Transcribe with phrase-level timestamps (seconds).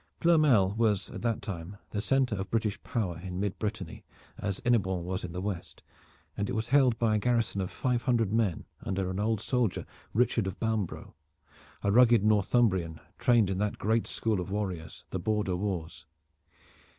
[0.19, 4.03] Ploermel was at that time the center of British power in Mid Brittany,
[4.35, 5.83] as Hennebon was in the West,
[6.35, 9.85] and it was held by a garrison of five hundred men under an old soldier,
[10.11, 11.13] Richard of Bambro',
[11.83, 16.07] a rugged Northumbrian, trained in that great school of warriors, the border wars.